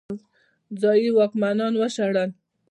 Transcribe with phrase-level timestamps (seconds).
[0.81, 2.29] ځايي واکمنان وشړل.